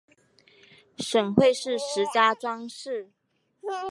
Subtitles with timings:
[0.97, 3.11] 省会是石家庄市。